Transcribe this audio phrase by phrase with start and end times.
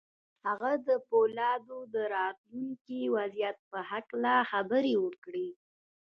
[0.45, 5.49] هغه د پولادو د راتلونکي وضعيت په هکله خبرې وکړې.